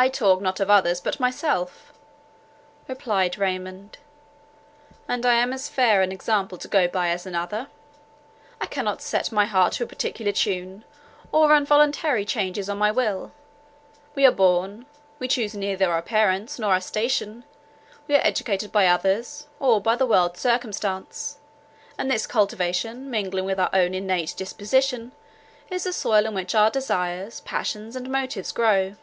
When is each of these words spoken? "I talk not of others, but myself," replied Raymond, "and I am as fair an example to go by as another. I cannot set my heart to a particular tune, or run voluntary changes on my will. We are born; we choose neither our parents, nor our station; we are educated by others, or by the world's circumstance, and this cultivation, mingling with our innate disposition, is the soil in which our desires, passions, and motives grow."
"I 0.00 0.08
talk 0.08 0.40
not 0.40 0.60
of 0.60 0.70
others, 0.70 1.00
but 1.00 1.18
myself," 1.18 1.92
replied 2.86 3.36
Raymond, 3.36 3.98
"and 5.08 5.26
I 5.26 5.32
am 5.34 5.52
as 5.52 5.68
fair 5.68 6.02
an 6.02 6.12
example 6.12 6.56
to 6.58 6.68
go 6.68 6.86
by 6.86 7.08
as 7.08 7.26
another. 7.26 7.66
I 8.60 8.66
cannot 8.66 9.02
set 9.02 9.32
my 9.32 9.44
heart 9.44 9.72
to 9.72 9.82
a 9.82 9.88
particular 9.88 10.30
tune, 10.30 10.84
or 11.32 11.48
run 11.50 11.66
voluntary 11.66 12.24
changes 12.24 12.68
on 12.70 12.78
my 12.78 12.92
will. 12.92 13.32
We 14.14 14.24
are 14.24 14.30
born; 14.30 14.86
we 15.18 15.26
choose 15.26 15.56
neither 15.56 15.90
our 15.90 16.00
parents, 16.00 16.60
nor 16.60 16.74
our 16.74 16.80
station; 16.80 17.42
we 18.06 18.14
are 18.14 18.24
educated 18.24 18.70
by 18.70 18.86
others, 18.86 19.48
or 19.58 19.80
by 19.80 19.96
the 19.96 20.06
world's 20.06 20.38
circumstance, 20.38 21.38
and 21.98 22.08
this 22.08 22.24
cultivation, 22.24 23.10
mingling 23.10 23.46
with 23.46 23.58
our 23.58 23.70
innate 23.74 24.34
disposition, 24.36 25.10
is 25.70 25.82
the 25.82 25.92
soil 25.92 26.24
in 26.24 26.34
which 26.34 26.54
our 26.54 26.70
desires, 26.70 27.40
passions, 27.40 27.96
and 27.96 28.08
motives 28.08 28.52
grow." 28.52 28.94